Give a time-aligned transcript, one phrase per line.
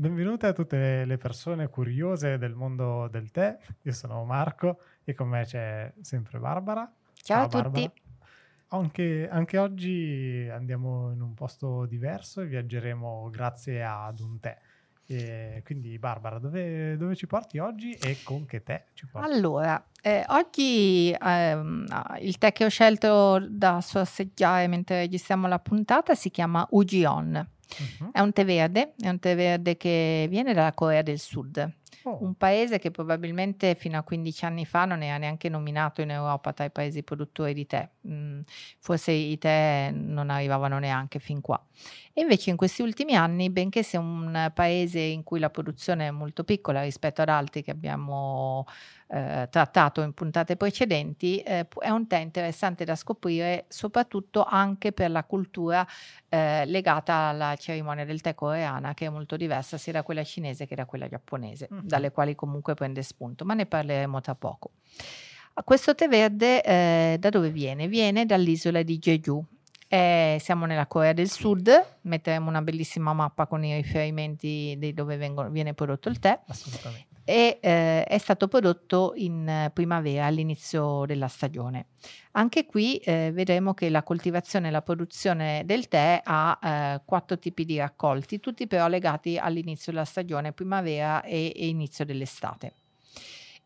[0.00, 3.58] benvenute a tutte le persone curiose del mondo del tè.
[3.82, 6.90] Io sono Marco e con me c'è sempre Barbara.
[7.12, 7.80] Ciao, Ciao a tutti.
[7.82, 7.92] Barbara.
[8.68, 14.56] Anche, anche, oggi andiamo in un posto diverso e viaggeremo grazie ad un tè.
[15.04, 19.28] E quindi Barbara, dove, dove, ci porti oggi e con che tè ci porti?
[19.28, 21.84] Allora, eh, oggi ehm,
[22.20, 27.58] il tè che ho scelto da sorseggiare mentre registriamo la puntata si chiama Ujion.
[27.78, 28.10] Uh-huh.
[28.12, 31.78] È un tè verde, è un tè verde che viene dalla Corea del Sud.
[32.04, 32.16] Oh.
[32.22, 36.52] Un paese che probabilmente fino a 15 anni fa non era neanche nominato in Europa
[36.54, 38.40] tra i paesi produttori di tè, mm,
[38.78, 41.62] forse i tè non arrivavano neanche fin qua.
[42.12, 46.10] E invece in questi ultimi anni, benché sia un paese in cui la produzione è
[46.10, 48.66] molto piccola rispetto ad altri che abbiamo
[49.06, 55.10] eh, trattato in puntate precedenti, eh, è un tè interessante da scoprire, soprattutto anche per
[55.10, 55.86] la cultura
[56.28, 60.66] eh, legata alla cerimonia del tè coreana, che è molto diversa sia da quella cinese
[60.66, 61.86] che da quella giapponese, mm-hmm.
[61.86, 64.72] dalle quali comunque prende spunto, ma ne parleremo tra poco.
[65.64, 67.86] Questo tè verde eh, da dove viene?
[67.86, 69.44] Viene dall'isola di Jeju,
[69.92, 71.68] eh, siamo nella Corea del Sud,
[72.02, 76.38] metteremo una bellissima mappa con i riferimenti di dove vengono, viene prodotto il tè.
[76.46, 77.08] Assolutamente.
[77.24, 81.86] E eh, è stato prodotto in primavera all'inizio della stagione.
[82.32, 87.36] Anche qui eh, vedremo che la coltivazione e la produzione del tè ha eh, quattro
[87.40, 92.74] tipi di raccolti, tutti però legati all'inizio della stagione, primavera e, e inizio dell'estate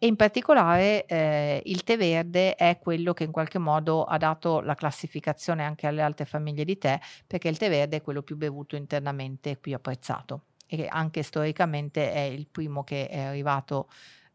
[0.05, 4.61] e in particolare eh, il tè verde è quello che in qualche modo ha dato
[4.61, 8.37] la classificazione anche alle altre famiglie di tè perché il tè verde è quello più
[8.37, 10.43] bevuto internamente e più apprezzato.
[10.67, 13.89] E che anche storicamente è il primo che è arrivato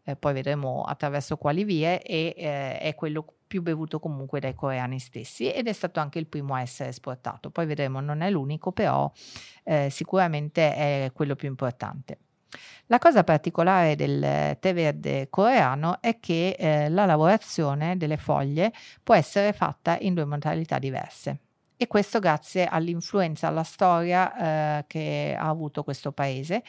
[0.05, 4.97] eh, poi vedremo attraverso quali vie e eh, è quello più bevuto comunque dai coreani
[4.97, 7.51] stessi ed è stato anche il primo a essere esportato.
[7.51, 9.11] Poi vedremo non è l'unico però
[9.65, 12.17] eh, sicuramente è quello più importante
[12.87, 18.71] la cosa particolare del tè verde coreano è che eh, la lavorazione delle foglie
[19.03, 21.39] può essere fatta in due modalità diverse
[21.81, 26.61] e questo grazie all'influenza, alla storia eh, che ha avuto questo paese.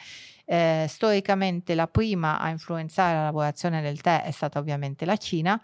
[0.45, 5.61] Eh, storicamente la prima a influenzare la lavorazione del tè è stata ovviamente la Cina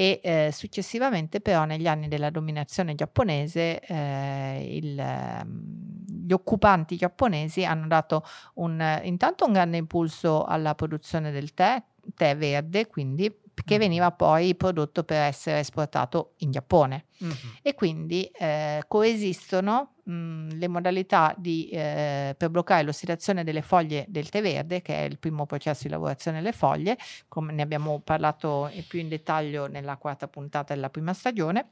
[0.00, 7.66] e eh, successivamente però negli anni della dominazione giapponese eh, il, ehm, gli occupanti giapponesi
[7.66, 8.24] hanno dato
[8.54, 11.82] un, intanto un grande impulso alla produzione del tè,
[12.14, 13.30] tè verde quindi
[13.64, 17.06] che veniva poi prodotto per essere esportato in Giappone.
[17.22, 17.34] Mm-hmm.
[17.62, 24.28] E quindi eh, coesistono mh, le modalità di, eh, per bloccare l'ossidazione delle foglie del
[24.28, 26.96] tè verde, che è il primo processo di lavorazione delle foglie,
[27.28, 31.68] come ne abbiamo parlato più in dettaglio nella quarta puntata della prima stagione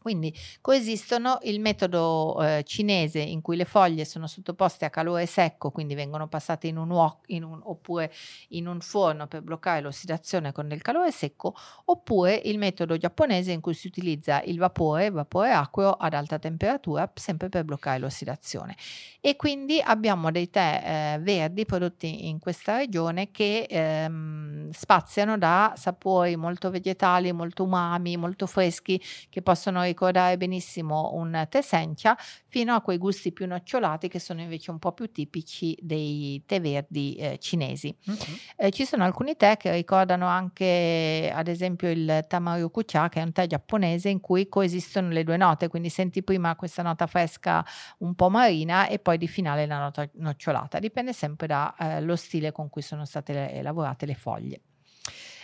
[0.00, 5.70] quindi coesistono il metodo eh, cinese in cui le foglie sono sottoposte a calore secco,
[5.70, 8.10] quindi vengono passate in un, in un oppure
[8.48, 13.60] in un forno per bloccare l'ossidazione con del calore secco, oppure il metodo giapponese in
[13.60, 18.76] cui si utilizza il vapore, vapore acqueo ad alta temperatura, sempre per bloccare l'ossidazione.
[19.20, 25.74] E quindi abbiamo dei tè eh, verdi prodotti in questa regione che ehm, spaziano da
[25.76, 32.16] sapori molto vegetali, molto umami, molto freschi, che possono ricordare benissimo un tè sencha,
[32.48, 36.60] fino a quei gusti più nocciolati che sono invece un po' più tipici dei tè
[36.60, 37.94] verdi eh, cinesi.
[38.08, 38.34] Mm-hmm.
[38.56, 43.32] Eh, ci sono alcuni tè che ricordano anche, ad esempio, il Tamaryukucha, che è un
[43.32, 47.64] tè giapponese in cui coesistono le due note, quindi senti prima questa nota fresca
[47.98, 50.78] un po' marina e poi di finale la nota nocciolata.
[50.78, 54.60] Dipende sempre dallo eh, stile con cui sono state le, lavorate le foglie.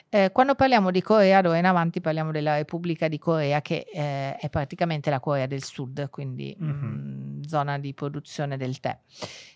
[0.08, 4.36] Eh, quando parliamo di Corea, d'ora in avanti parliamo della Repubblica di Corea, che eh,
[4.36, 7.38] è praticamente la Corea del Sud, quindi mm-hmm.
[7.38, 8.96] mh, zona di produzione del tè.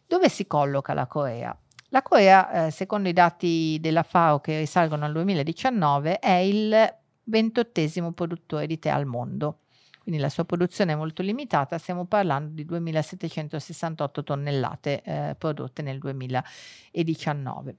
[0.07, 1.57] Dove si colloca la Corea?
[1.91, 6.95] La Corea, eh, secondo i dati della FAO che risalgono al 2019, è il
[7.25, 9.61] ventottesimo produttore di tè al mondo.
[10.03, 15.99] Quindi la sua produzione è molto limitata, stiamo parlando di 2768 tonnellate eh, prodotte nel
[15.99, 17.77] 2019.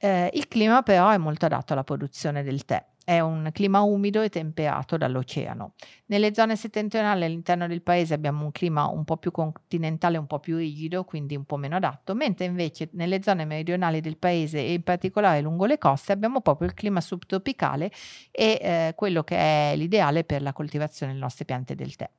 [0.00, 2.84] Eh, il clima però è molto adatto alla produzione del tè.
[3.04, 5.72] È un clima umido e temperato dall'oceano.
[6.06, 10.40] Nelle zone settentrionali all'interno del paese abbiamo un clima un po' più continentale, un po'
[10.40, 14.74] più rigido, quindi un po' meno adatto, mentre invece nelle zone meridionali del paese e
[14.74, 17.90] in particolare lungo le coste abbiamo proprio il clima subtropicale
[18.30, 22.10] e eh, quello che è l'ideale per la coltivazione delle nostre piante del tè.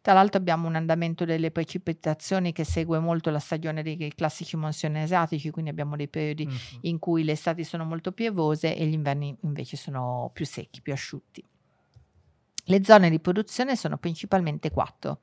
[0.00, 5.00] Tra l'altro abbiamo un andamento delle precipitazioni che segue molto la stagione dei classici monsoni
[5.00, 6.78] asiatici, quindi abbiamo dei periodi mm-hmm.
[6.82, 10.92] in cui le estati sono molto piovose e gli inverni invece sono più secchi, più
[10.92, 11.44] asciutti.
[12.64, 15.20] Le zone di produzione sono principalmente quattro.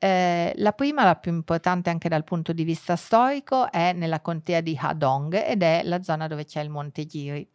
[0.00, 4.60] Eh, la prima, la più importante anche dal punto di vista storico, è nella contea
[4.60, 7.48] di Hadong ed è la zona dove c'è il Monte Giri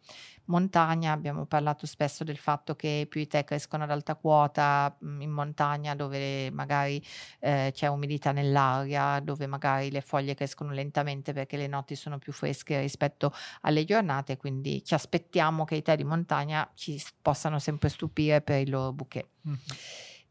[0.46, 5.20] montagna, abbiamo parlato spesso del fatto che più i tè crescono ad alta quota mhmm,
[5.22, 7.02] in montagna dove magari
[7.40, 12.32] eh, c'è umidità nell'aria, dove magari le foglie crescono lentamente perché le notti sono più
[12.32, 13.32] fresche rispetto
[13.62, 18.60] alle giornate, quindi ci aspettiamo che i tè di montagna ci possano sempre stupire per
[18.60, 19.26] il loro bouquet.
[19.46, 19.58] Mm-hmm.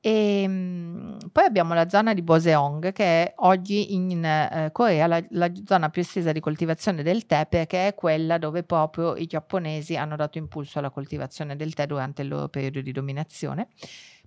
[0.06, 5.24] E ehm, poi abbiamo la zona di Boseong, che è oggi in eh, Corea la,
[5.30, 9.96] la, zona più estesa di coltivazione del tè, perché è quella dove proprio i giapponesi
[9.96, 13.70] hanno dato impulso alla coltivazione del tè durante il loro periodo di dominazione.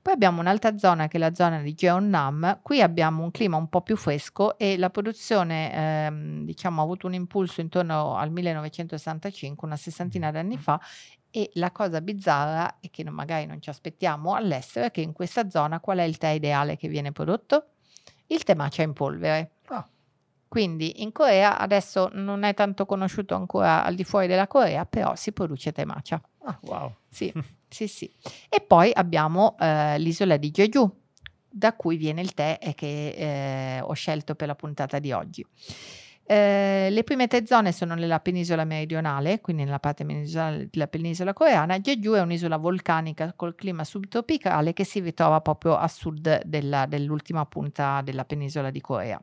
[0.01, 3.69] Poi abbiamo un'altra zona che è la zona di Jeonnam, qui abbiamo un clima un
[3.69, 9.67] po' più fresco e la produzione ehm, diciamo, ha avuto un impulso intorno al 1965,
[9.67, 10.81] una sessantina d'anni fa,
[11.37, 15.51] e la cosa bizzarra è che magari non ci aspettiamo all'estero è che in questa
[15.51, 17.73] zona qual è il tè ideale che viene prodotto?
[18.29, 19.51] Il tè matcha in polvere.
[19.67, 19.87] Ah.
[20.49, 25.15] Quindi in Corea adesso non è tanto conosciuto ancora al di fuori della Corea, però
[25.15, 26.19] si produce tè matcha.
[26.45, 26.95] Ah, wow.
[27.07, 27.31] Sì,
[27.69, 28.11] sì, sì.
[28.49, 31.01] E poi abbiamo eh, l'isola di Jeju,
[31.51, 35.45] da cui viene il tè che eh, ho scelto per la puntata di oggi.
[36.29, 41.33] Eh, le prime tre zone sono nella penisola meridionale, quindi nella parte meridionale della penisola
[41.33, 41.79] coreana.
[41.79, 47.47] Jeju è un'isola vulcanica col clima subtropicale che si ritrova proprio a sud della, dell'ultima
[47.47, 49.23] punta della penisola di Corea.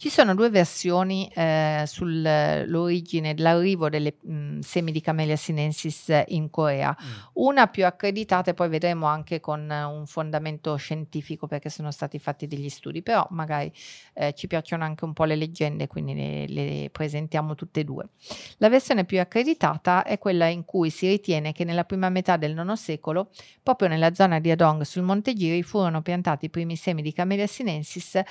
[0.00, 6.96] Ci sono due versioni eh, sull'origine dell'arrivo delle mh, semi di Camellia sinensis in Corea.
[6.96, 7.06] Mm.
[7.32, 12.46] Una più accreditata e poi vedremo anche con un fondamento scientifico perché sono stati fatti
[12.46, 13.72] degli studi, però magari
[14.14, 18.10] eh, ci piacciono anche un po' le leggende, quindi le, le presentiamo tutte e due.
[18.58, 22.52] La versione più accreditata è quella in cui si ritiene che nella prima metà del
[22.56, 23.30] IX secolo,
[23.64, 27.48] proprio nella zona di Adong sul Monte Giri, furono piantati i primi semi di Camellia
[27.48, 28.22] sinensis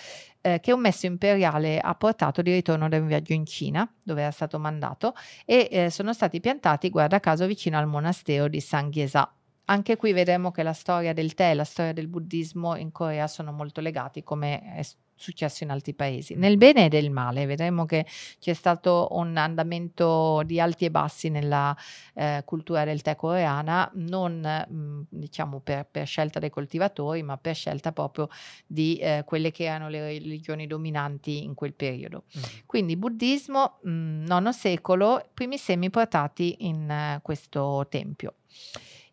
[0.53, 4.21] eh, che un messo imperiale ha portato di ritorno da un viaggio in Cina, dove
[4.21, 5.13] era stato mandato,
[5.45, 9.31] e eh, sono stati piantati, guarda caso, vicino al monastero di San Ghiesa.
[9.65, 13.27] Anche qui vedremo che la storia del tè e la storia del buddismo in Corea
[13.27, 14.81] sono molto legati, come è
[15.17, 17.45] successo in altri paesi, nel bene e nel male.
[17.45, 18.05] Vedremo che
[18.39, 21.75] c'è stato un andamento di alti e bassi nella
[22.13, 27.37] eh, cultura del tè coreana, non mh, mm, diciamo per, per, scelta dei coltivatori, ma
[27.37, 28.29] per scelta proprio
[28.65, 32.23] di eh, quelle che erano le religioni dominanti in quel periodo.
[32.37, 32.41] Mm.
[32.65, 38.35] Quindi buddismo, mh, mm, nono secolo, primi semi portati in uh, questo tempio.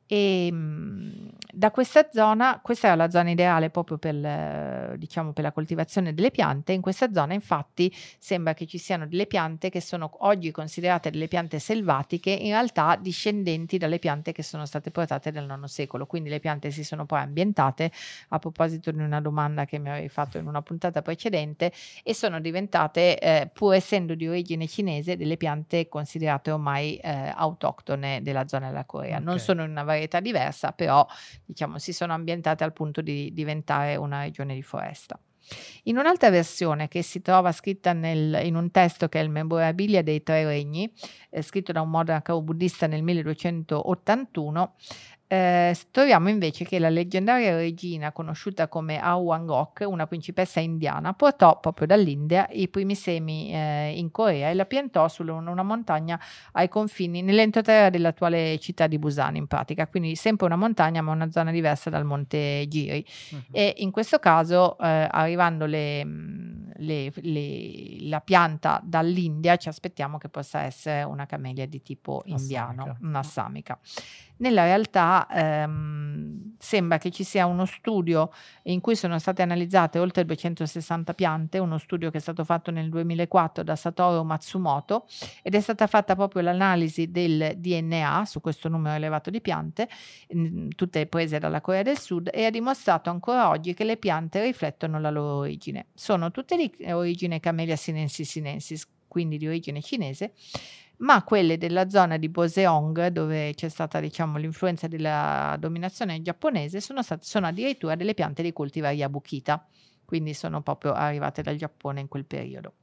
[0.06, 5.52] E mhmm, da questa zona, questa è la zona ideale proprio per, diciamo, per la
[5.52, 6.72] coltivazione delle piante.
[6.72, 11.28] In questa zona, infatti, sembra che ci siano delle piante che sono oggi considerate delle
[11.28, 16.06] piante selvatiche, in realtà discendenti dalle piante che sono state portate nel IX secolo.
[16.06, 17.92] Quindi le piante si sono poi ambientate,
[18.30, 21.72] a proposito di una domanda che mi avevi fatto in una puntata precedente,
[22.02, 28.22] e sono diventate, eh, pur essendo di origine cinese, delle piante considerate ormai eh, autoctone
[28.22, 29.18] della zona della Corea.
[29.18, 29.24] Okay.
[29.24, 31.06] Non sono in una varietà diversa, però
[31.44, 35.18] diciamo, si sono ambientate al punto di diventare una regione di foresta.
[35.84, 40.02] In un'altra versione che si trova scritta nel, in un testo che è il Memorabilia
[40.02, 40.90] dei Tre Regni,
[41.30, 44.74] eh, scritto da un monaco buddista nel 1281,
[45.26, 51.86] eh, troviamo invece che la leggendaria regina conosciuta come Awangok, una principessa indiana, portò proprio
[51.86, 56.20] dall'India i primi semi eh, in Corea e la piantò su una montagna
[56.52, 61.30] ai confini, nell'entroterra dell'attuale città di Busan in pratica, quindi sempre una montagna ma una
[61.30, 63.04] zona diversa dal monte Giri.
[63.30, 63.42] Uh-huh.
[63.50, 66.04] E in questo caso, eh, arrivando le,
[66.76, 72.82] le, le, la pianta dall'India, ci aspettiamo che possa essere una camellia di tipo indiano,
[72.82, 72.98] assamica.
[73.06, 73.78] una assamica.
[74.36, 78.30] Nella realtà ehm, sembra che ci sia uno studio
[78.64, 82.88] in cui sono state analizzate oltre 260 piante, uno studio che è stato fatto nel
[82.88, 85.06] 2004 da Satoru Matsumoto
[85.42, 89.88] ed è stata fatta proprio l'analisi del DNA su questo numero elevato di piante,
[90.74, 94.98] tutte prese dalla Corea del Sud, e ha dimostrato ancora oggi che le piante riflettono
[94.98, 95.86] la loro origine.
[95.94, 100.32] Sono tutte di origine Camellia sinensis sinensis, quindi di origine cinese,
[100.98, 107.02] ma quelle della zona di Boseong, dove c'è stata diciamo, l'influenza della dominazione giapponese, sono,
[107.02, 109.66] state, sono addirittura delle piante di cultivar Yabukita,
[110.04, 112.74] quindi sono proprio arrivate dal Giappone in quel periodo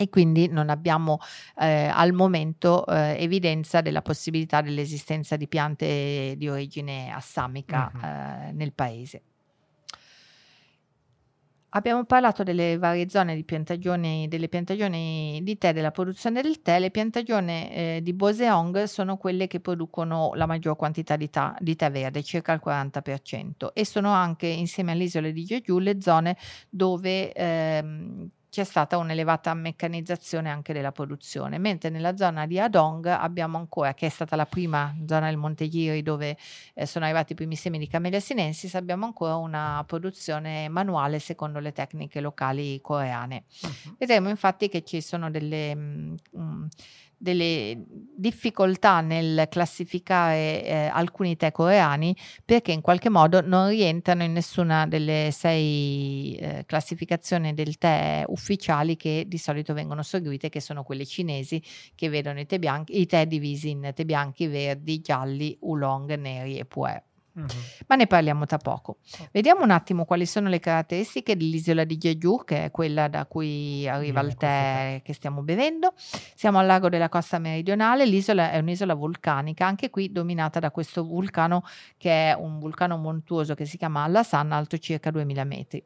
[0.00, 1.18] e quindi non abbiamo
[1.58, 8.00] eh, al momento eh, evidenza della possibilità dell'esistenza di piante di origine assamica uh-huh.
[8.02, 9.22] eh, nel paese.
[11.72, 16.80] Abbiamo parlato delle varie zone di piantagioni, delle piantagioni di tè, della produzione del tè.
[16.80, 21.76] Le piantagioni eh, di Boseong sono quelle che producono la maggior quantità di, ta- di,
[21.76, 26.36] tè verde, circa il 40%, e sono anche insieme alle isole di Jeju le zone
[26.68, 33.56] dove ehm, c'è stata un'elevata meccanizzazione anche della produzione, mentre nella zona di Adong abbiamo
[33.58, 36.36] ancora, che è stata la prima zona del Monte Ghiri dove
[36.74, 41.60] eh, sono arrivati i primi semi di Camellia sinensis, abbiamo ancora una produzione manuale secondo
[41.60, 43.44] le tecniche locali coreane.
[43.62, 43.94] Uh-huh.
[43.98, 45.74] Vedremo infatti che ci sono delle...
[45.74, 46.68] Mh, mm, mh,
[47.22, 54.32] delle difficoltà nel classificare eh, alcuni tè coreani perché in qualche modo non rientrano in
[54.32, 60.82] nessuna delle sei eh, classificazioni del tè ufficiali che di solito vengono seguite, che sono
[60.82, 61.62] quelle cinesi
[61.94, 66.58] che vedono i tè, bianchi, i tè divisi in tè bianchi, verdi, gialli, oolong, neri
[66.58, 67.09] e puer.
[67.32, 67.46] Uh-huh.
[67.86, 68.98] Ma ne parliamo tra poco.
[69.30, 73.88] Vediamo un attimo quali sono le caratteristiche dell'isola di Jeju, che è quella da cui
[73.88, 75.94] arriva il tè che stiamo bevendo.
[76.34, 81.04] Siamo al largo della costa meridionale, l'isola è un'isola vulcanica, anche qui dominata da questo
[81.04, 81.64] vulcano
[81.96, 85.84] che è un vulcano montuoso che si chiama Alasan, alto circa 2000 metri.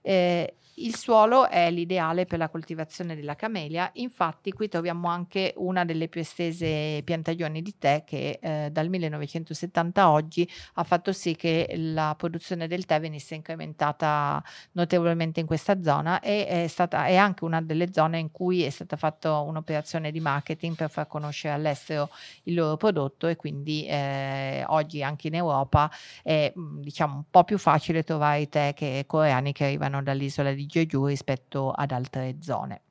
[0.00, 0.54] Eh,
[0.84, 6.08] il suolo è l'ideale per la coltivazione della camelia, infatti qui troviamo anche una delle
[6.08, 11.74] più estese piantagioni di tè che eh, dal 1970 a oggi ha fatto sì che
[11.76, 14.42] la produzione del tè venisse incrementata
[14.72, 18.70] notevolmente in questa zona e è, stata, è anche una delle zone in cui è
[18.70, 22.10] stata fatta un'operazione di marketing per far conoscere all'estero
[22.44, 25.90] il loro prodotto e quindi eh, oggi anche in Europa
[26.22, 30.66] è diciamo un po' più facile trovare i tè che, coreani che arrivano dall'isola di
[30.68, 32.82] Jeju rispetto ad altre zone.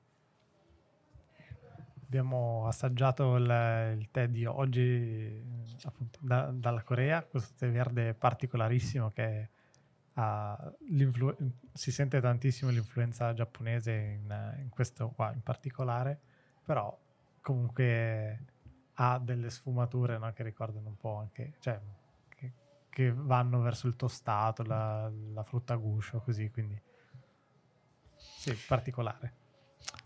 [2.04, 5.44] Abbiamo assaggiato il, il tè di oggi
[5.84, 9.50] appunto, da, dalla Corea, questo tè verde particolarissimo che
[11.74, 16.20] si sente tantissimo l'influenza giapponese in, in, questo qua in particolare,
[16.64, 16.98] però
[17.42, 18.46] comunque
[18.94, 21.80] ha delle sfumature no, che ricordano un po' anche, cioè,
[22.30, 22.52] che,
[22.90, 26.82] che vanno verso il tostato, la, la frutta a guscio, così, quindi
[28.56, 29.34] sì, particolare.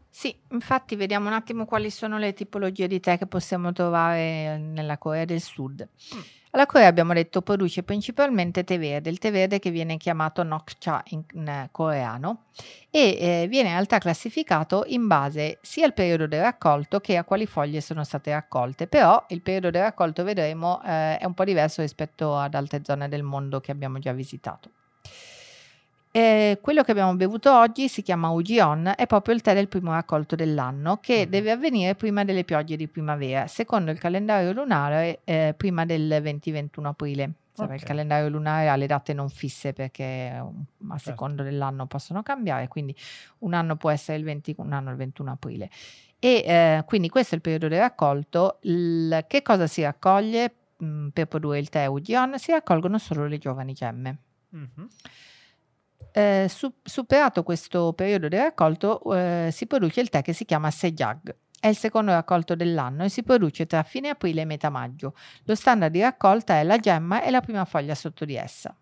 [0.10, 4.98] Sì, infatti vediamo un attimo quali sono le tipologie di tè che possiamo trovare nella
[4.98, 5.88] Corea del Sud.
[6.15, 6.19] Mm.
[6.53, 11.01] La Corea abbiamo detto produce principalmente tè verde, il tè verde che viene chiamato Nokcha
[11.12, 12.48] in, in coreano
[12.89, 17.24] e eh, viene in realtà classificato in base sia al periodo del raccolto che a
[17.24, 21.45] quali foglie sono state raccolte, però il periodo del raccolto vedremo eh, è un po'
[21.45, 24.71] diverso rispetto ad altre zone del mondo che abbiamo già visitato.
[26.13, 29.91] Eh, quello che abbiamo bevuto oggi si chiama Ugion, è proprio il tè del primo
[29.91, 31.30] raccolto dell'anno che uh-huh.
[31.30, 36.86] deve avvenire prima delle piogge di primavera, secondo il calendario lunare eh, prima del 20-21
[36.86, 37.32] aprile.
[37.56, 37.75] Okay.
[37.75, 40.44] Il calendario lunare ha le date non fisse perché a
[40.89, 40.98] certo.
[40.98, 42.96] secondo dell'anno possono cambiare, quindi
[43.39, 45.70] un anno può essere il 20, un anno il 21 aprile.
[46.20, 48.58] E eh, quindi questo è il periodo del raccolto.
[48.62, 52.38] Il, che cosa si raccoglie mh, mm, per produrre il tè Ugion?
[52.38, 54.18] Si raccolgono solo le giovani gemme.
[54.50, 54.88] Uh-huh.
[56.13, 60.70] Eh, su- superato questo periodo di raccolto eh, si produce il tè che si chiama
[60.70, 61.36] Sejag.
[61.60, 65.15] È il secondo raccolto dell'anno e si produce tra fine aprile e metà maggio.
[65.46, 68.75] Lo standard di raccolta è la gemma e la prima foglia sotto di essa.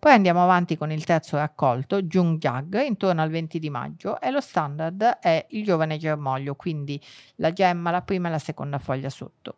[0.00, 4.40] Poi andiamo avanti con il terzo raccolto, Jungjag, intorno al 20 di maggio e lo
[4.40, 6.98] standard è il giovane germoglio, quindi
[7.36, 9.56] la gemma, la prima e la seconda foglia sotto.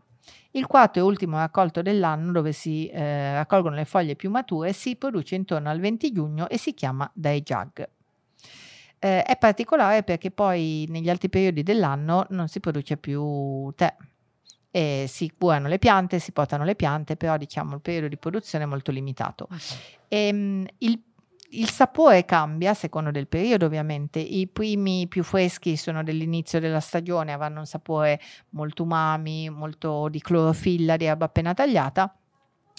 [0.52, 4.96] Il quarto e ultimo raccolto dell'anno, dove si eh, raccolgono le foglie più mature, si
[4.96, 7.88] produce intorno al 20 giugno e si chiama Daijag.
[8.98, 13.94] Eh, è particolare perché poi negli altri periodi dell'anno non si produce più tè.
[14.70, 18.64] E si curano le piante, si portano le piante, però diciamo il periodo di produzione
[18.64, 19.44] è molto limitato.
[19.44, 19.58] Okay.
[20.08, 21.02] E, um, il
[21.54, 24.18] il sapore cambia a seconda del periodo, ovviamente.
[24.18, 30.20] I primi più freschi sono dell'inizio della stagione, avranno un sapore molto umami, molto di
[30.20, 32.14] clorofilla, di erba appena tagliata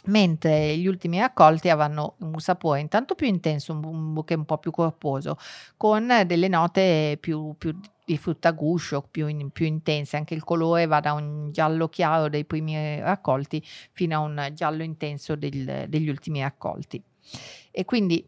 [0.06, 4.72] mentre gli ultimi raccolti avranno un sapore intanto più intenso, un bouquet un po' più
[4.72, 5.38] corposo,
[5.77, 10.88] con delle note più, più di frutta guscio, più, in, più, intense, anche il colore
[10.88, 16.10] va da un giallo chiaro dei primi raccolti fino a un giallo intenso del, degli
[16.10, 17.01] ultimi raccolti.
[17.72, 18.27] E quindi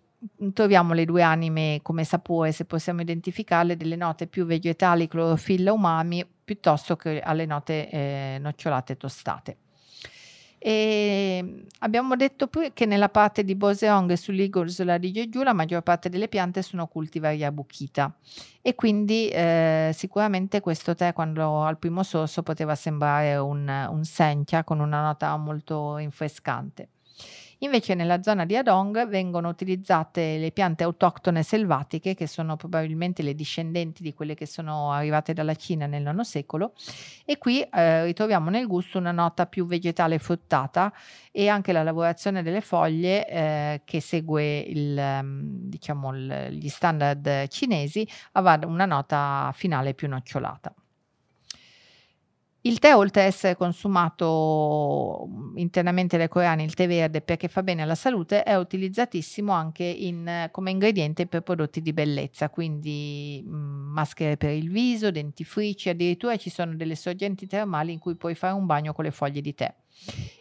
[0.53, 6.25] troviamo le due anime come sapore, se possiamo identificarle, delle note più vegetali, clorofilla, umami,
[6.43, 9.57] piuttosto che alle note eh, nocciolate tostate.
[10.65, 15.83] E abbiamo detto poi che nella parte di Boseong e sull'isola di Jeju la maggior
[15.83, 18.11] parte delle piante sono cultivar Yabuchita
[18.63, 24.63] e quindi eh, sicuramente questo tè quando al primo sorso poteva sembrare un, un sencha
[24.63, 26.89] con una nota molto rinfrescante.
[27.65, 33.33] Invece nella zona di Adong vengono utilizzate le piante autoctone selvatiche, che sono probabilmente le
[33.33, 36.73] discendenti di quelle che sono arrivate dalla Cina nel IX secolo,
[37.25, 40.93] e qui eh, ritroviamo nel gusto una nota più vegetale fruttata
[41.31, 47.47] e anche la lavorazione delle foglie eh, che segue il, mm, diciamo, il, gli standard
[47.47, 50.71] cinesi avrà una nota finale più nocciolata.
[52.65, 57.61] Il tè, oltre ad essere consumato mm, internamente dai coreani, il tè verde perché fa
[57.61, 63.55] bene alla salute, è utilizzatissimo anche in, come ingrediente per prodotti di bellezza, quindi mh,
[63.55, 68.33] mm, maschere per il viso, dentifrici, addirittura ci sono delle sorgenti termali in cui puoi
[68.33, 69.71] fare un bagno con le foglie di tè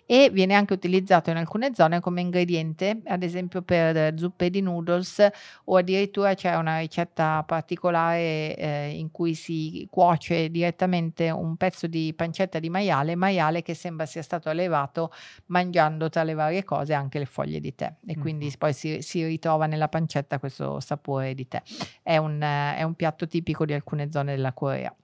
[0.06, 5.26] e viene anche utilizzato in alcune zone come ingrediente, ad esempio per zuppe di noodles
[5.64, 12.12] o addirittura c'è una ricetta particolare eh, in cui si cuoce direttamente un pezzo di
[12.14, 15.10] pancetta di maiale, maiale che sembra sia stato allevato
[15.46, 18.54] mangiando tra le varie cose anche le foglie di tè e quindi mm-hmm.
[18.58, 21.62] poi si, si, ritrova nella pancetta questo sapore di tè.
[22.02, 24.94] È un, è un piatto tipico di alcune zone della Corea.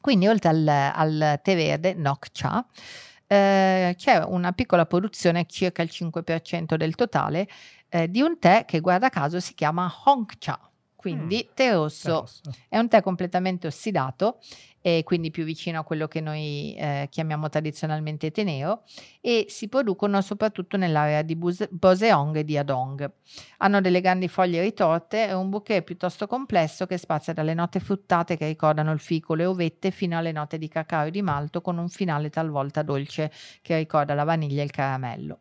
[0.00, 2.66] Quindi oltre al, al tè verde, nok cha,
[3.34, 7.48] eh, c'è una piccola produzione, circa il 5% del totale,
[7.88, 10.58] eh, di un tè che guarda caso si chiama Hongcha.
[11.04, 12.24] Quindi mm, tè rosso.
[12.66, 14.38] È un tè completamente ossidato
[14.80, 18.84] e quindi più vicino a quello che noi eh, chiamiamo tradizionalmente tè nero
[19.20, 23.12] e si producono soprattutto nell'area di Boseong e di Adong.
[23.58, 28.38] Hanno delle grandi foglie ritorte e un bouquet piuttosto complesso che spazia dalle note fruttate
[28.38, 31.76] che ricordano il fico, le ovette fino alle note di cacao e di malto con
[31.76, 33.30] un finale talvolta dolce
[33.60, 35.40] che ricorda la vaniglia e il caramello.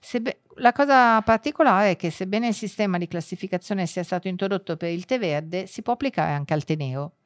[0.00, 4.90] Sebe- la cosa particolare è che sebbene il sistema di classificazione sia stato introdotto per
[4.90, 7.16] il tè verde, si può applicare anche al tè nero.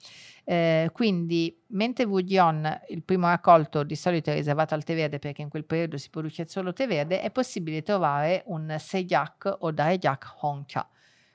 [0.44, 5.42] Eh, quindi, mentre Wujion, il primo raccolto, di solito è riservato al tè verde perché
[5.42, 10.36] in quel periodo si produce solo tè verde, è possibile trovare un Sejak o Daejak
[10.40, 10.88] Hongcha,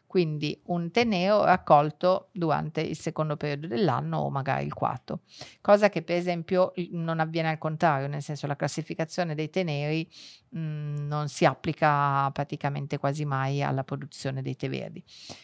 [0.08, 5.22] quindi un tè nero raccolto durante il secondo periodo dell'anno o magari il quarto,
[5.62, 10.10] cosa che per esempio non avviene al contrario, nel senso la classificazione dei tè neri
[10.50, 15.04] mh, mm, non si applica praticamente quasi mai alla produzione dei tè verdi.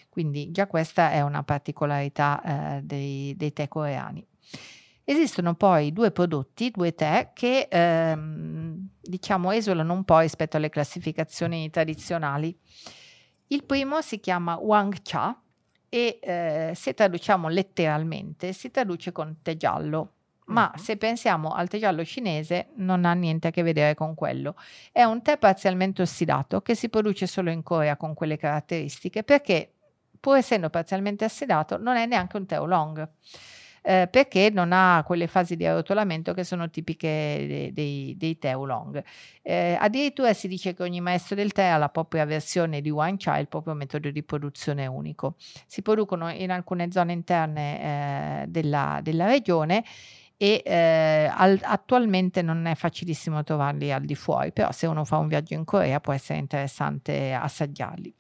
[0.10, 4.26] Quindi già questa è una particolarità eh, dei, dei tè coreani.
[5.06, 11.70] Esistono poi due prodotti, due tè, che ehm, diciamo esulano un po' rispetto alle classificazioni
[11.70, 12.58] tradizionali.
[13.48, 15.40] Il primo si chiama Wang Cha
[15.90, 20.14] e eh, se traduciamo letteralmente si traduce con tè giallo,
[20.46, 20.82] ma uh-huh.
[20.82, 24.56] se pensiamo al tè giallo cinese non ha niente a che vedere con quello.
[24.92, 29.72] È un tè parzialmente ossidato che si produce solo in Corea con quelle caratteristiche perché
[30.20, 33.08] pur essendo parzialmente ossidato non è neanche un tè oolong
[33.84, 38.56] eh, perché non ha quelle fasi di arrotolamento che sono tipiche dei, dei, dei tè
[38.56, 39.04] oolong.
[39.42, 43.18] Eh, addirittura si dice che ogni maestro del tè ha la propria versione di wine
[43.18, 45.36] chai, il proprio metodo di produzione unico.
[45.68, 49.84] Si producono in alcune zone interne eh, della, della regione
[50.38, 55.18] e eh, al, attualmente non è facilissimo trovarli al di fuori, però se uno fa
[55.18, 58.14] un viaggio in Corea può essere interessante assaggiarli.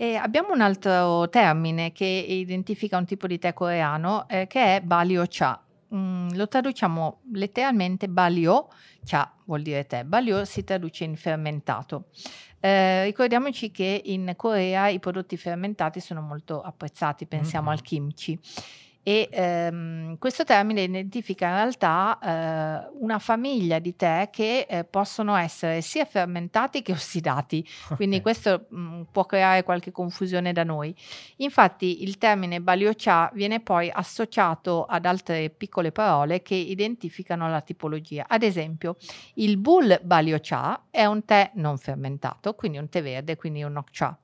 [0.00, 4.80] E abbiamo un altro termine che identifica un tipo di tè coreano eh, che è
[4.80, 5.60] Balio Cha.
[5.92, 8.68] Mm, lo traduciamo letteralmente Balio
[9.04, 10.04] Cha vuol dire tè.
[10.04, 12.10] Balio si traduce in fermentato.
[12.60, 17.76] Eh, ricordiamoci che in Corea i prodotti fermentati sono molto apprezzati, pensiamo mm-hmm.
[17.76, 18.40] al kimchi
[19.08, 25.34] e ehm, questo termine identifica in realtà eh, una famiglia di tè che eh, possono
[25.34, 27.66] essere sia fermentati che ossidati,
[27.96, 28.20] quindi okay.
[28.20, 30.94] questo mh, mm, può creare qualche confusione da noi.
[31.36, 38.26] Infatti il termine baliocha viene poi associato ad altre piccole parole che identificano la tipologia.
[38.28, 38.98] Ad esempio,
[39.36, 44.18] il bull baliocha è un tè non fermentato, quindi un tè verde, quindi un nokcha,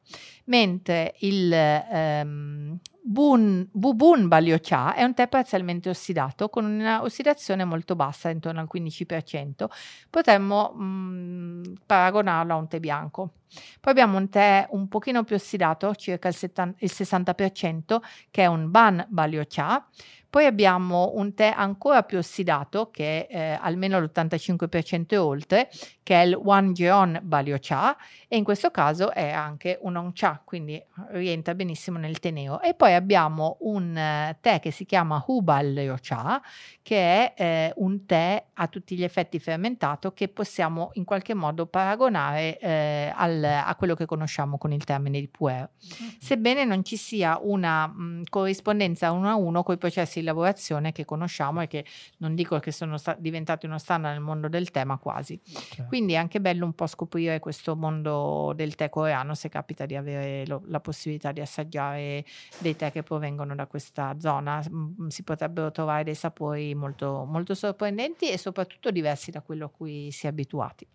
[0.45, 8.31] mentre il ehm, Bun, Bubun è un tè parzialmente ossidato con una ossidazione molto bassa,
[8.31, 9.67] intorno al 15%.
[10.09, 13.35] Potremmo mh, mm, paragonarlo a un tè bianco.
[13.79, 18.47] Poi abbiamo un tè un pochino più ossidato, circa il, 70, il 60%, che è
[18.47, 19.87] un Ban Baliocha.
[20.35, 25.71] Poi abbiamo un tè ancora più ossidato, che è eh, almeno l'85% e oltre,
[26.03, 31.55] che è il Wanjeon Baliocha, e in questo caso è anche un Ongcha, quindi rientra
[31.55, 32.61] benissimo nel tè nero.
[32.63, 36.43] E poi abbiamo un uh, tè che si chiama Hu Baliocha,
[36.83, 41.67] che è eh, un tè a tutti gli effetti fermentato che possiamo in qualche modo
[41.67, 45.71] paragonare eh, al a quello che conosciamo con il termine di puer.
[46.19, 51.05] Sebbene non ci sia una mh, corrispondenza uno a uno con i processi lavorazione che
[51.05, 51.85] conosciamo e che
[52.19, 55.41] non dico che sono sta- diventati uno standard nel mondo del tè, ma quasi.
[55.45, 55.85] Certo.
[55.85, 59.95] Quindi è anche bello un po' scoprire questo mondo del tè coreano se capita di
[59.95, 62.25] avere lo- la possibilità di assaggiare
[62.59, 64.61] dei tè che provengono da questa zona.
[64.69, 69.69] Mm, Si potrebbero trovare dei sapori molto, molto sorprendenti e soprattutto diversi da quello a
[69.69, 70.87] cui si è abituati.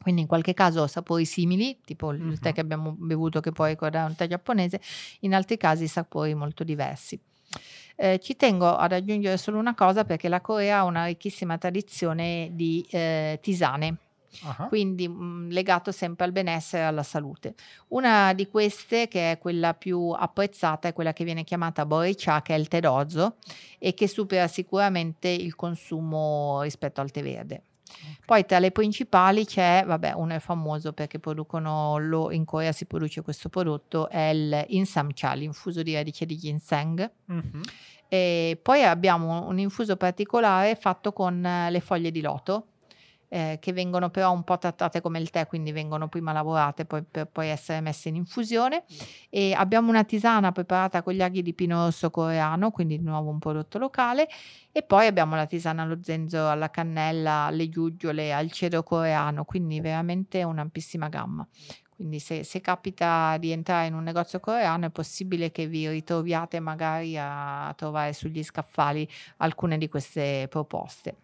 [0.00, 2.38] Quindi in qualche caso sapori simili, tipo il Mhm.
[2.40, 4.78] tè che abbiamo bevuto che può ricordare un tè giapponese,
[5.20, 7.18] in altri casi sapori molto diversi.
[7.96, 12.50] Eh, ci tengo ad aggiungere solo una cosa perché la Corea ha una ricchissima tradizione
[12.52, 13.96] di eh, tisane,
[14.42, 17.54] Ah, quindi mh, legato sempre al benessere e alla salute.
[17.88, 22.54] Una di queste, che è quella più apprezzata, è quella che viene chiamata Boricha, che
[22.54, 23.36] è il tè d'orzo
[23.78, 27.62] e che supera sicuramente il consumo rispetto al tè verde.
[28.24, 32.86] Poi tra le principali c'è, vabbè, uno è famoso perché producono, lo, in Corea si
[32.86, 37.10] produce questo prodotto, è il Insamcha, l'infuso di radice di ginseng.
[37.26, 37.60] mhm.
[38.06, 42.66] E poi abbiamo un infuso particolare fatto con le foglie di loto,
[43.34, 47.02] eh, che vengono però un po' trattate come il tè, quindi vengono prima lavorate poi,
[47.02, 48.84] per poi essere messe in infusione.
[49.28, 53.30] E abbiamo una tisana preparata con gli aghi di pino rosso coreano, quindi di nuovo
[53.30, 54.28] un prodotto locale.
[54.70, 59.80] E poi abbiamo la tisana allo zenzero, alla cannella, alle giuggiole, al cedro coreano, quindi
[59.80, 61.44] veramente un'ampissima gamma.
[61.96, 66.60] Quindi se, se capita di entrare in un negozio coreano è possibile che vi ritroviate
[66.60, 71.23] magari a trovare sugli scaffali alcune di queste proposte.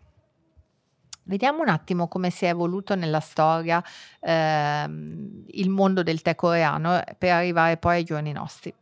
[1.22, 3.82] Vediamo un attimo come si è evoluto nella storia
[4.20, 8.74] ehm, il mondo del tè coreano eh, per arrivare poi ai giorni nostri.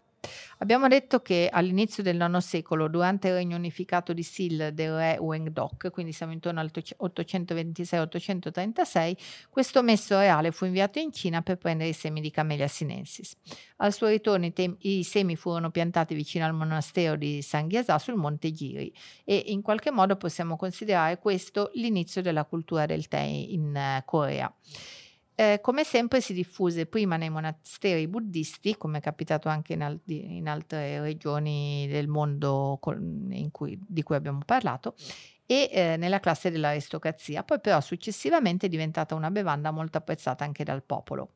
[0.60, 5.16] Abbiamo detto che all'inizio del IX secolo, durante il regno unificato di Sil del re
[5.16, 9.16] Wengdok, quindi siamo intorno al 826-836,
[9.50, 13.36] questo messo reale fu inviato in Cina per prendere i semi di Camellia sinensis.
[13.76, 17.96] Al suo ritorno i, tem- i semi furono piantati vicino al monastero di San Ghiasà
[18.00, 18.92] sul monte Giri
[19.24, 24.52] e in qualche modo possiamo considerare questo l'inizio della cultura del tè in eh, Corea.
[25.40, 30.00] Eh, come sempre si diffuse prima nei monasteri buddisti, come è capitato anche in, al-
[30.06, 32.80] in altre regioni del mondo
[33.30, 34.96] in cui- di cui abbiamo parlato,
[35.46, 40.64] e eh, nella classe dell'aristocrazia, poi però successivamente è diventata una bevanda molto apprezzata anche
[40.64, 41.34] dal popolo.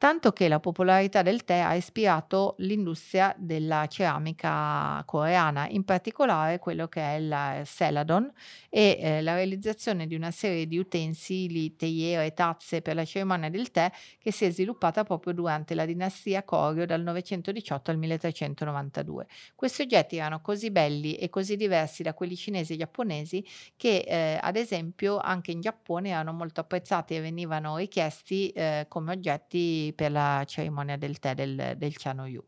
[0.00, 6.88] Tanto che la popolarità del tè ha ispirato l'industria della ceramica coreana, in particolare quello
[6.88, 8.32] che è il Celadon
[8.70, 13.50] e eh, la realizzazione di una serie di utensili, teiere e tazze per la cerimonia
[13.50, 19.26] del tè che si è sviluppata proprio durante la dinastia Koryo dal 918 al 1392.
[19.54, 23.44] Questi oggetti erano così belli e così diversi da quelli cinesi e giapponesi
[23.76, 29.12] che eh, ad esempio anche in Giappone erano molto apprezzati e venivano richiesti eh, come
[29.12, 32.44] oggetti per la cerimonia del tè del, del Chanoyu.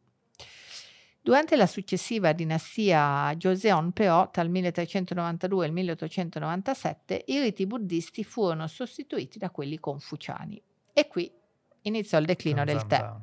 [1.25, 8.25] Durante la successiva dinastia Joseon, però, tra il 1392 e il 1897, i riti buddisti
[8.25, 10.61] furono sostituiti da quelli confuciani.
[10.93, 11.33] E qui
[11.83, 13.21] iniziò il declino Zan, del tè zan.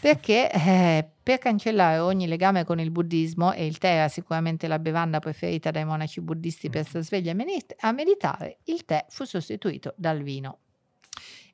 [0.00, 4.80] perché eh, per cancellare ogni legame con il buddismo, e il tè era sicuramente la
[4.80, 10.20] bevanda preferita dai monaci buddisti per stare svegli a meditare, il tè fu sostituito dal
[10.20, 10.58] vino.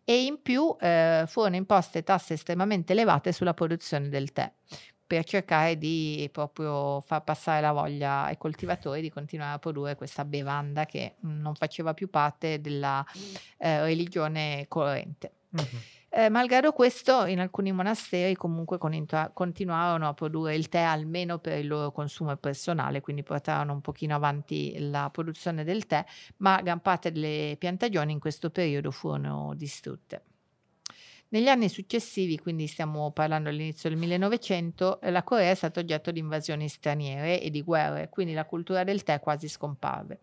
[0.05, 4.51] E in più eh, furono imposte tasse estremamente elevate sulla produzione del tè
[5.13, 10.25] per cercare di proprio far passare la voglia ai coltivatori di continuare a produrre questa
[10.25, 13.05] bevanda che non faceva più parte della
[13.59, 15.33] eh, religione corrente.
[15.51, 15.67] Mhm.
[16.15, 21.59] Eh, malgrado questo, in alcuni monasteri comunque conintua- continuarono a produrre il tè almeno per
[21.59, 26.05] il loro consumo personale, quindi portarono un pochino avanti la produzione del tè,
[26.39, 30.25] ma gran parte delle piantagioni in questo periodo furono distrutte.
[31.29, 36.11] Negli anni successivi, quindi stiamo parlando all'inizio del 1900, eh, la Corea è stata oggetto
[36.11, 40.21] di invasioni straniere e di guerre, quindi la cultura del tè quasi scomparve.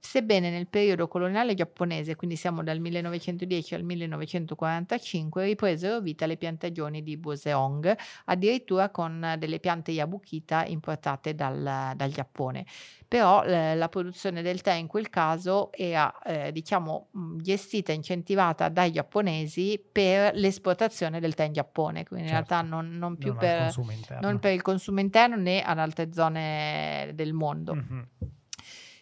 [0.00, 7.02] Sebbene nel periodo coloniale giapponese, quindi siamo dal 1910 al 1945, ripresero vita le piantagioni
[7.02, 12.64] di Boseong, addirittura con delle piante Yabukita importate dal, dal Giappone.
[13.08, 18.68] Però eh, la produzione del tè in quel caso era, eh, diciamo, mh, gestita, incentivata
[18.68, 22.54] dai giapponesi per l'esportazione del tè in Giappone, quindi in Certo.
[22.54, 23.74] realtà non, non più Non per,
[24.20, 27.74] non per il consumo interno né ad altre zone del mondo.
[27.74, 28.08] Mhm.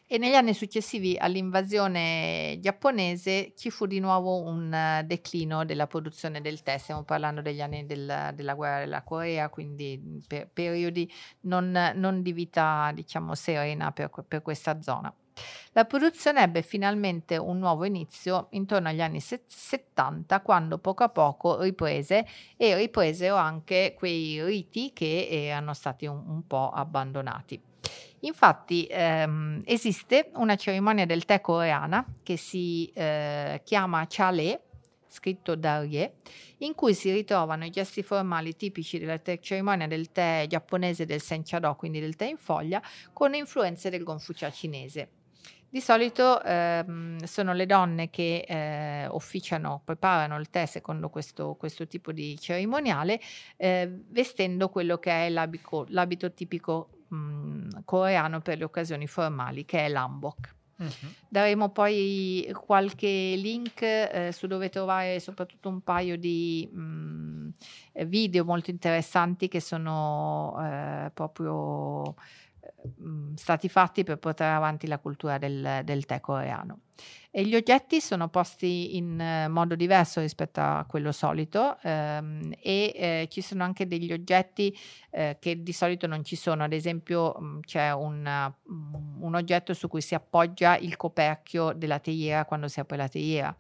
[0.09, 6.41] E negli anni successivi all'invasione giapponese ci fu di nuovo un eh, declino della produzione
[6.41, 11.13] del tè, stiamo parlando degli anni del- della guerra della Corea, quindi mm, per periodi
[11.41, 15.13] non, non di vita diciamo serena per, per questa zona.
[15.73, 21.61] La produzione ebbe finalmente un nuovo inizio intorno agli anni 70 quando poco a poco
[21.61, 22.25] riprese
[22.57, 27.61] e ripresero anche quei riti che erano stati un, un po' abbandonati.
[28.21, 34.63] Infatti ehm, esiste una cerimonia del tè coreana che si eh, chiama Chale,
[35.09, 36.15] scritto da Rie,
[36.59, 41.21] in cui si ritrovano i gesti formali tipici della te- cerimonia del tè giapponese del
[41.21, 45.11] Senchado, quindi del tè in foglia, con influenze del Gonfucia cinese.
[45.69, 51.87] Di solito ehm, sono le donne che eh, officiano, preparano il tè secondo questo, questo
[51.87, 53.21] tipo di cerimoniale,
[53.57, 59.87] eh, vestendo quello che è l'abito, l'abito tipico mh, coreano per le occasioni formali, che
[59.87, 60.55] è l'ambok.
[60.79, 61.13] Uh-huh.
[61.29, 67.49] Daremo poi qualche link eh, su dove trovare soprattutto un paio di mh,
[68.05, 72.15] video molto interessanti che sono eh, proprio
[72.97, 76.81] mh, stati fatti per portare avanti la cultura del, del tè coreano.
[77.39, 82.93] E gli oggetti sono posti in eh, modo diverso rispetto a quello solito ehm, e
[82.97, 84.75] eh, ci sono anche degli oggetti
[85.11, 88.25] eh, che di solito non ci sono, ad esempio mh, c'è un,
[89.21, 93.55] un oggetto su cui si appoggia il coperchio della teiera quando si apre la teiera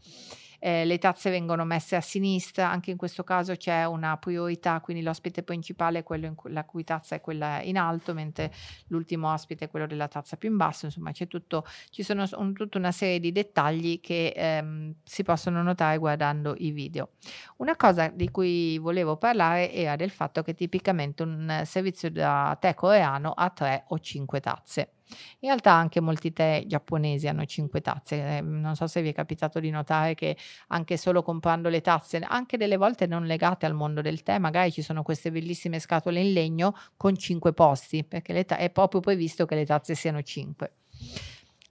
[0.67, 5.01] eh, le tazze vengono messe a sinistra, anche in questo caso c'è una priorità, quindi
[5.01, 8.53] l'ospite principale è quello cui, la cui tazza è quella in alto, mentre
[8.89, 12.79] l'ultimo ospite è quello della tazza più in basso, insomma tutto, ci sono un, tutta
[12.79, 17.11] una serie di dettagli che ehm, si possono notare guardando i video.
[17.59, 22.75] Una cosa di cui volevo parlare era del fatto che tipicamente un servizio da tè
[22.75, 24.96] coreano ha tre o cinque tazze.
[25.41, 29.13] In realtà anche molti tè giapponesi hanno 5 tazze, eh, non so se vi è
[29.15, 30.37] capitato di notare che
[30.69, 34.73] anche solo comprando le tazze, anche delle volte non legate al mondo del tè, magari
[34.73, 39.47] ci sono queste bellissime scatole in legno con 5 posti, perché ta- è proprio previsto
[39.47, 40.73] che le tazze siano 5.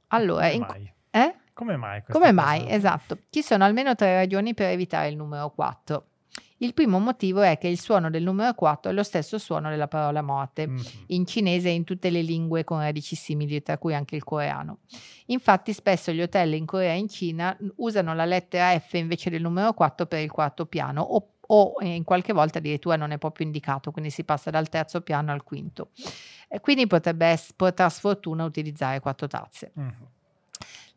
[0.08, 0.94] Allora, Come mai?
[1.12, 1.36] Eh?
[1.54, 2.04] Come mai?
[2.10, 2.70] Come mai?
[2.70, 3.18] Esatto.
[3.30, 6.06] Ci sono almeno tre ragioni per evitare il numero 4.
[6.60, 9.90] Il primo motivo è che il suono del numero 4 è lo stesso suono della
[9.90, 10.84] parola morte, mm-hmm.
[11.08, 14.80] in cinese e in tutte le lingue con radici simili, tra cui anche il coreano.
[15.28, 19.42] Infatti spesso gli hotel in Corea e in Cina usano la lettera F invece del
[19.42, 23.46] numero 4 per il quarto piano o, o in qualche volta addirittura non è proprio
[23.46, 25.90] indicato, quindi si passa dal terzo piano al quinto.
[26.48, 29.74] E quindi potrebbe portare sfortuna utilizzare quattro tazze.
[29.78, 29.90] Mm-hmm.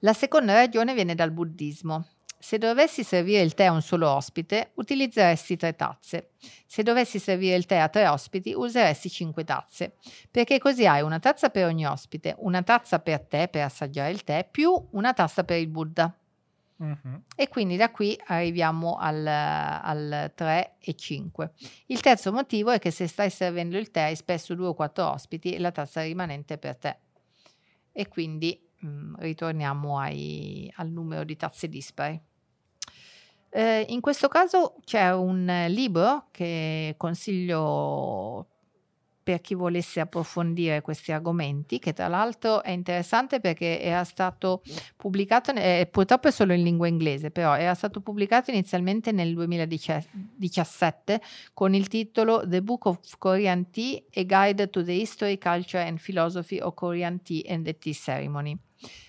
[0.01, 2.07] La seconda ragione viene dal buddismo.
[2.40, 6.31] Se dovessi servire il tè a un solo ospite, utilizzeresti tre tazze.
[6.66, 9.96] Se dovessi servire il tè a tre ospiti, useresti cinque tazze,
[10.31, 14.22] perché così hai una tazza per ogni ospite, una tazza per te per assaggiare il
[14.22, 16.16] tè, più una tazza per il Buddha.
[16.77, 17.22] Uh-huh.
[17.35, 21.53] E quindi da qui arriviamo al, al 3 e 5.
[21.87, 25.11] Il terzo motivo è che se stai servendo il tè hai spesso due o quattro
[25.11, 26.96] ospiti e la tazza rimanente per te.
[27.90, 32.28] E quindi mh, mm, ritorniamo ai, al numero di tazze dispari.
[33.51, 38.47] Eh, in questo caso c'è un libro che consiglio
[39.29, 44.63] per chi volesse approfondire questi argomenti, che tra l'altro è interessante perché era stato
[44.97, 51.21] pubblicato, eh, purtroppo è solo in lingua inglese, però era stato pubblicato inizialmente nel 2017
[51.53, 56.01] con il titolo The Book of Korean Tea, A Guide to the History, Culture and
[56.01, 58.57] Philosophy of Korean Tea and the Tea Ceremony,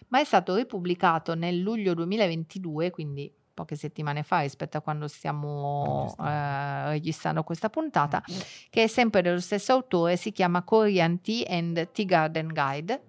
[0.09, 6.15] ma è stato ripubblicato nel luglio 2022, quindi poche settimane fa rispetto a quando stiamo
[6.17, 8.37] eh, registrando questa puntata, mm.
[8.69, 13.03] che è sempre dello stesso autore, si chiama Korean Tea and Tea Garden Guide.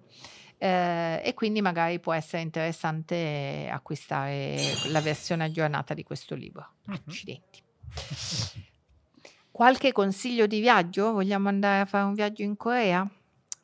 [0.57, 4.57] Eh, e quindi magari può essere interessante acquistare
[4.89, 6.73] la versione aggiornata di questo libro.
[6.89, 6.99] Mm-hmm.
[7.07, 7.63] Accidenti.
[9.49, 11.13] Qualche consiglio di viaggio?
[11.13, 13.09] Vogliamo andare a fare un viaggio in Corea?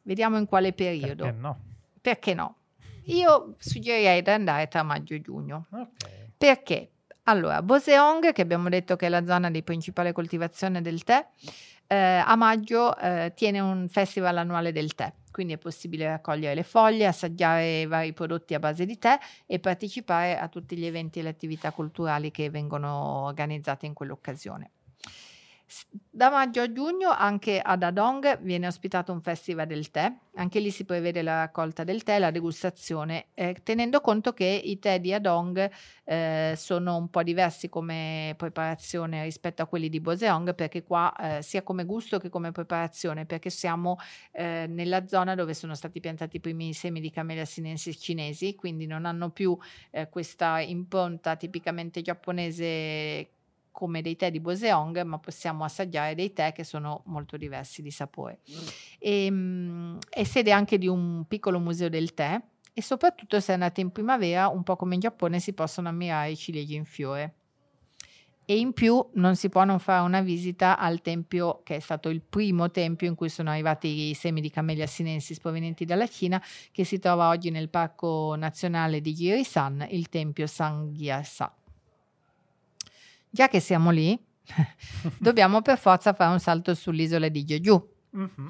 [0.03, 1.25] Vediamo in quale periodo.
[1.25, 1.59] Perché no?
[2.01, 2.55] Perché no?
[3.03, 5.67] Io suggerirei di andare tra maggio e giugno.
[5.71, 6.16] Ok.
[6.37, 6.91] Perché?
[7.23, 11.27] Allora, Boseong, che abbiamo detto che è la zona di principale coltivazione del tè,
[11.87, 16.63] eh, a maggio eh, tiene un festival annuale del tè, quindi è possibile raccogliere le
[16.63, 21.23] foglie, assaggiare vari prodotti a base di tè e partecipare a tutti gli eventi e
[21.23, 24.71] le attività culturali che vengono organizzate in quell'occasione.
[26.09, 30.71] Da maggio a giugno anche ad Adong viene ospitato un festival del tè, anche lì
[30.71, 35.13] si prevede la raccolta del tè, la degustazione, eh, tenendo conto che i tè di
[35.13, 35.69] Adong
[36.05, 41.41] eh, sono un po' diversi come preparazione rispetto a quelli di Boseong, perché qua eh,
[41.43, 43.97] sia come gusto che come preparazione, perché siamo
[44.31, 48.87] eh, nella zona dove sono stati piantati i primi semi di Camellia sinensis cinesi, quindi
[48.87, 49.55] non hanno più
[49.91, 53.31] eh, questa impronta tipicamente giapponese
[53.77, 57.91] come dei tè di Boseong, ma possiamo assaggiare dei tè che sono molto diversi di
[57.91, 58.39] sapore.
[58.97, 62.41] E, ehm, è sede anche di un piccolo museo del tè
[62.73, 66.35] e soprattutto se andate in primavera, un po' come in Giappone, si possono ammirare i
[66.35, 67.35] ciliegi in fiore.
[68.45, 72.09] E in più non si può non fare una visita al tempio che è stato
[72.09, 76.43] il primo tempio in cui sono arrivati i semi di Camellia sinensis provenienti dalla Cina,
[76.71, 81.56] che si trova oggi nel Parco Nazionale di Girisan, il tempio Sangyasa.
[83.29, 84.17] Già che siamo lì,
[85.19, 87.89] dobbiamo per forza fare un salto sull'isola di Jeju.
[88.17, 88.47] Mm-hmm.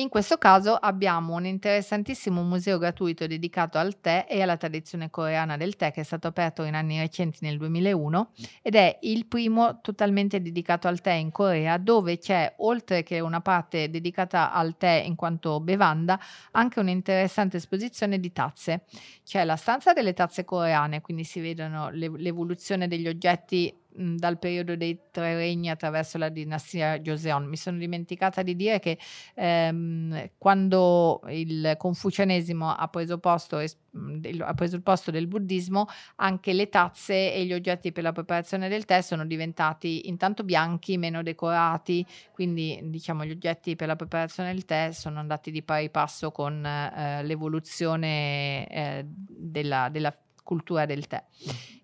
[0.00, 5.58] In questo caso abbiamo un interessantissimo museo gratuito dedicato al tè e alla tradizione coreana
[5.58, 8.30] del tè che è stato aperto in anni recenti nel 2001
[8.62, 13.42] ed è il primo totalmente dedicato al tè in Corea dove c'è oltre che una
[13.42, 16.18] parte dedicata al tè in quanto bevanda
[16.52, 18.84] anche un'interessante esposizione di tazze.
[19.22, 24.98] C'è la stanza delle tazze coreane, quindi si vedono l'evoluzione degli oggetti dal periodo dei
[25.10, 27.44] tre regni attraverso la dinastia Joseon.
[27.46, 28.98] Mi sono dimenticata di dire che
[29.34, 36.68] ehm, quando il confucianesimo ha preso, posto, ha preso il posto del buddismo, anche le
[36.68, 42.04] tazze e gli oggetti per la preparazione del tè sono diventati intanto bianchi, meno decorati,
[42.32, 46.64] quindi diciamo gli oggetti per la preparazione del tè sono andati di pari passo con
[46.64, 51.22] eh, l'evoluzione eh, della, della cultura del tè.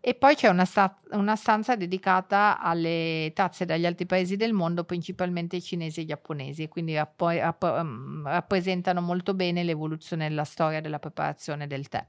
[0.00, 4.84] E poi c'è una, sta- una, stanza dedicata alle tazze dagli altri paesi del mondo,
[4.84, 10.98] principalmente cinesi e giapponesi, quindi rapp- rapp- mm, rappresentano molto bene l'evoluzione della storia della
[10.98, 12.06] preparazione del tè.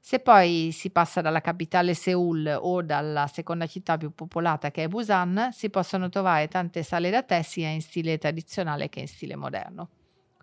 [0.00, 4.88] Se poi si passa dalla capitale Seoul o dalla seconda città più popolata che è
[4.88, 9.34] Busan, si possono trovare tante sale da tè sia in stile tradizionale che in stile
[9.34, 9.88] moderno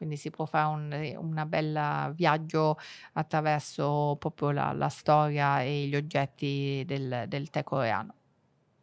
[0.03, 2.77] quindi si può fare un una bella viaggio
[3.13, 8.13] attraverso proprio la, la storia e gli oggetti del, del tè coreano.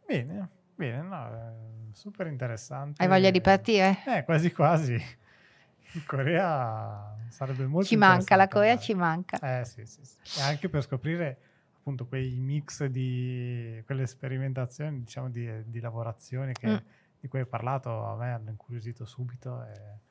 [0.05, 3.03] Bene, bene, no, super interessante.
[3.03, 3.99] Hai voglia di partire?
[4.07, 4.93] Eh, quasi quasi.
[4.93, 9.59] In Corea sarebbe molto Ci manca, la Corea ci manca.
[9.59, 10.39] Eh sì, sì, sì.
[10.39, 11.37] E anche per scoprire
[11.77, 16.77] appunto quei mix di quelle sperimentazioni, diciamo, di, di lavorazioni che, mm.
[17.19, 19.63] di cui hai parlato, a me hanno incuriosito subito.
[19.65, 20.09] E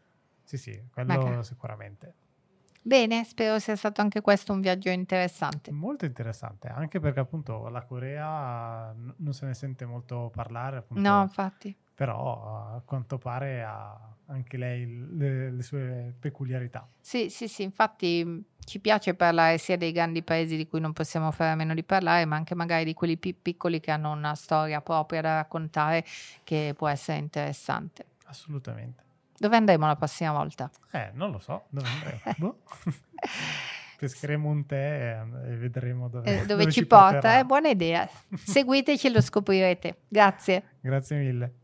[0.51, 1.45] sì, sì, quello Magari.
[1.45, 2.15] sicuramente.
[2.83, 5.71] Bene, spero sia stato anche questo un viaggio interessante.
[5.71, 10.79] Molto interessante, anche perché appunto la Corea n- non se ne sente molto parlare.
[10.79, 11.77] Appunto, no, infatti.
[11.95, 16.89] Però a quanto pare ha anche lei le, le, sue peculiarità.
[17.01, 21.31] Sì, sì, sì, infatti ci piace parlare sia dei grandi paesi di cui non possiamo
[21.31, 24.35] fare a meno di parlare, ma anche magari di quelli più piccoli che hanno una
[24.35, 26.05] storia propria da raccontare
[26.43, 28.07] che può essere interessante.
[28.25, 29.10] Assolutamente.
[29.41, 30.71] Dove andremo la prossima volta?
[30.91, 32.21] Eh, non lo so, dove andremo?
[32.37, 32.59] boh.
[33.97, 37.37] Pescheremo un tè e vedremo dove, eh, dove, dove ci, ci porta.
[37.37, 38.07] È eh, buona idea.
[38.35, 40.03] Seguiteci e lo scoprirete.
[40.09, 40.77] Grazie.
[40.83, 41.55] Grazie mille.